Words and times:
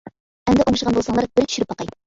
ئەمدى 0.51 0.65
ئوڭشىغان 0.71 0.97
بولساڭلار 0.97 1.29
بىر 1.37 1.51
چۈشۈرۈپ 1.51 1.75
باقاي. 1.75 1.97